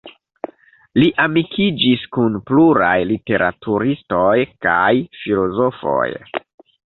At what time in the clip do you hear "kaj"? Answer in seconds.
4.67-4.91